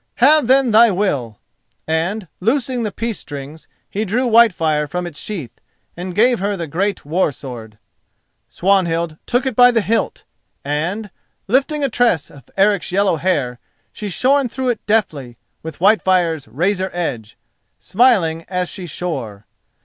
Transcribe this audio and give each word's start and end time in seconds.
"Have 0.15 0.47
then 0.47 0.71
thy 0.71 0.89
will;" 0.89 1.37
and, 1.85 2.27
loosing 2.39 2.81
the 2.81 2.91
peace 2.91 3.19
strings, 3.19 3.67
he 3.87 4.03
drew 4.03 4.25
Whitefire 4.27 4.87
from 4.87 5.05
its 5.05 5.19
sheath 5.19 5.61
and 5.95 6.15
gave 6.15 6.39
her 6.39 6.57
the 6.57 6.65
great 6.65 7.05
war 7.05 7.31
sword. 7.31 7.77
Swanhild 8.49 9.17
took 9.27 9.45
it 9.45 9.55
by 9.55 9.69
the 9.69 9.81
hilt, 9.83 10.23
and, 10.65 11.11
lifting 11.47 11.83
a 11.83 11.89
tress 11.89 12.31
of 12.31 12.49
Eric's 12.57 12.91
yellow 12.91 13.17
hair, 13.17 13.59
she 13.93 14.09
shore 14.09 14.47
through 14.47 14.69
it 14.69 14.83
deftly 14.87 15.37
with 15.61 15.77
Whitefire's 15.79 16.47
razor 16.47 16.89
edge, 16.93 17.37
smiling 17.77 18.43
as 18.47 18.69
she 18.69 18.87
shore. 18.87 19.45